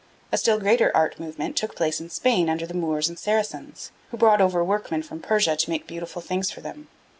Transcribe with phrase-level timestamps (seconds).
[0.31, 4.17] A still greater art movement took place in Spain under the Moors and Saracens, who
[4.17, 6.87] brought over workmen from Persia to make beautiful things for them.